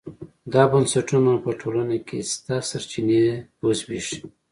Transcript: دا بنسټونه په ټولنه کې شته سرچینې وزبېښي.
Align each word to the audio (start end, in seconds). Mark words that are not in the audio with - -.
دا 0.53 0.63
بنسټونه 0.71 1.31
په 1.43 1.49
ټولنه 1.61 1.97
کې 2.07 2.19
شته 2.31 2.55
سرچینې 2.69 3.21
وزبېښي. 3.65 4.17